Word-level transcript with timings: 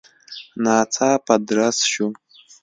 ناڅاپه 0.63 1.35
درز 1.47 1.77
شو. 1.91 2.07